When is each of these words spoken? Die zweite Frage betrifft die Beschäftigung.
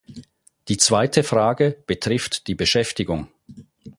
Die 0.67 0.77
zweite 0.77 1.21
Frage 1.23 1.83
betrifft 1.85 2.47
die 2.47 2.55
Beschäftigung. 2.55 3.27